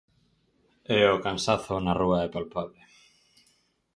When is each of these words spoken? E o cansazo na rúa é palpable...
E 0.97 0.99
o 1.15 1.21
cansazo 1.25 1.73
na 1.85 1.93
rúa 2.01 2.19
é 2.27 2.29
palpable... 2.35 2.81